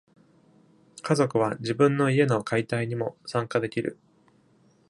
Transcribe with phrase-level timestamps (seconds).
[1.03, 3.99] 家族は、自分の家の解体にも参加できる。